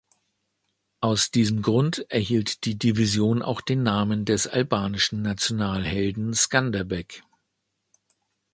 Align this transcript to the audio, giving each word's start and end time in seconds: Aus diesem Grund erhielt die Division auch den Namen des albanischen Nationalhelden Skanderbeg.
Aus 0.99 1.29
diesem 1.29 1.61
Grund 1.61 2.07
erhielt 2.09 2.65
die 2.65 2.75
Division 2.75 3.43
auch 3.43 3.61
den 3.61 3.83
Namen 3.83 4.25
des 4.25 4.47
albanischen 4.47 5.21
Nationalhelden 5.21 6.33
Skanderbeg. 6.33 7.21